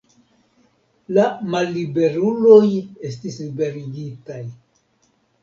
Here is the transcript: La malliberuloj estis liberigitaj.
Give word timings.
La 1.17 1.25
malliberuloj 1.55 2.63
estis 3.11 3.39
liberigitaj. 3.45 4.41